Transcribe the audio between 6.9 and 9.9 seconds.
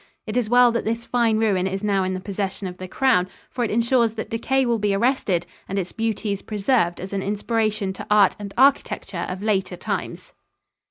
as an inspiration to art and architecture of later